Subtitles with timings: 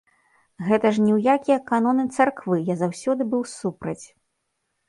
[0.69, 4.05] Гэта ж ні ў якія каноны царквы, я заўсёды быў супраць.